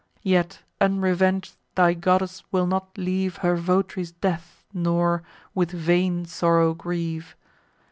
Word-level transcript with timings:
Yet 0.23 0.63
unreveng'd 0.81 1.51
thy 1.75 1.93
goddess 1.93 2.43
will 2.51 2.65
not 2.65 2.97
leave 2.97 3.37
Her 3.45 3.55
vot'ry's 3.55 4.11
death, 4.11 4.65
nor; 4.73 5.21
with 5.53 5.69
vain 5.69 6.25
sorrow 6.25 6.73
grieve. 6.73 7.35